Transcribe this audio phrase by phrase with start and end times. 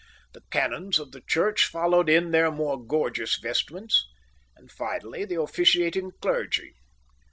[0.33, 4.07] The canons of the church followed in their more gorgeous vestments,
[4.55, 6.73] and finally the officiating clergy.